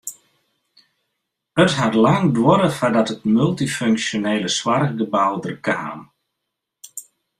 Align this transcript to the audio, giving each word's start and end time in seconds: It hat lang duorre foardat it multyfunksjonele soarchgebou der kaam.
It 1.63 1.71
hat 1.79 1.93
lang 2.03 2.23
duorre 2.35 2.69
foardat 2.77 3.11
it 3.15 3.21
multyfunksjonele 3.35 4.49
soarchgebou 4.57 5.33
der 5.43 5.57
kaam. 5.65 6.01